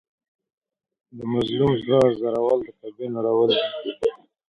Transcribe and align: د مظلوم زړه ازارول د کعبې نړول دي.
د 1.17 1.19
مظلوم 1.33 1.71
زړه 1.83 1.99
ازارول 2.09 2.59
د 2.63 2.67
کعبې 2.79 3.07
نړول 3.15 3.49
دي. 3.57 3.63